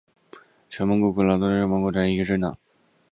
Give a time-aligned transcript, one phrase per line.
[0.67, 2.57] 全蒙古劳动党是蒙古国的一个政党。